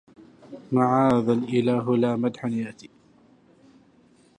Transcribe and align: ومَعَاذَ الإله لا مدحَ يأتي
ومَعَاذَ 0.71 1.29
الإله 1.29 1.97
لا 1.97 2.15
مدحَ 2.15 2.45
يأتي 2.45 2.89